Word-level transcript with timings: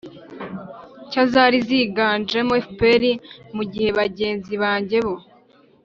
nshya 1.05 1.23
zari 1.33 1.57
ziganjemo 1.67 2.53
fpr, 2.67 3.03
mu 3.55 3.63
gihe 3.71 3.89
bagenzi 3.99 4.53
banjye 4.63 4.97
bo 5.05 5.15